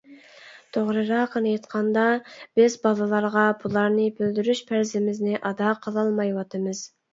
توغرىراقىنى 0.77 1.51
ئېيتقاندا، 1.55 2.05
بىز 2.61 2.79
بالىلارغا 2.87 3.45
بۇلارنى 3.61 4.09
بىلدۈرۈش 4.23 4.65
پەرىزىمىزنى 4.73 5.39
ئادا 5.51 5.77
قىلالمايۋاتىمىز. 5.87 6.85